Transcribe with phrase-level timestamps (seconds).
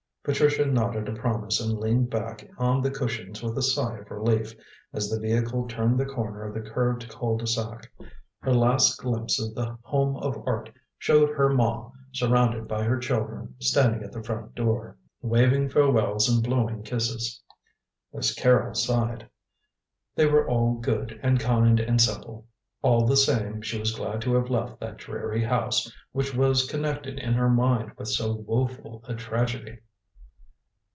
[0.23, 4.53] Patricia nodded a promise and leaned back on the cushions with a sigh of relief,
[4.93, 7.91] as the vehicle turned the corner of the curved cul de sac.
[8.39, 10.69] Her last glimpse of The Home of Art
[10.99, 16.43] showed her Ma surrounded by her children standing at the front door, waving farewells and
[16.43, 17.41] blowing kisses.
[18.13, 19.27] Miss Carrol sighed.
[20.13, 22.45] They were all good and kind and simple.
[22.83, 27.17] All the same, she was glad to have left that dreary house, which was connected
[27.17, 29.79] in her mind with so woeful a tragedy.